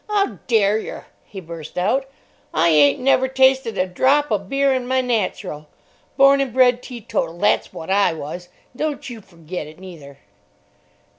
"'Ow 0.09 0.39
dare 0.47 0.79
yer!" 0.79 1.05
he 1.25 1.39
burst 1.39 1.77
out. 1.77 2.07
"I 2.55 2.69
ain't 2.69 2.99
never 2.99 3.27
tasted 3.27 3.77
a 3.77 3.85
drop 3.85 4.31
o' 4.31 4.39
beer 4.39 4.73
in 4.73 4.87
my 4.87 4.99
natural. 4.99 5.67
Born 6.17 6.41
an' 6.41 6.53
bred 6.53 6.81
teetotal, 6.81 7.37
that's 7.37 7.71
wot 7.71 7.91
I 7.91 8.11
was, 8.13 8.49
and 8.73 8.79
don't 8.79 9.07
yew 9.11 9.21
forget 9.21 9.67
it, 9.67 9.77
neither." 9.79 10.17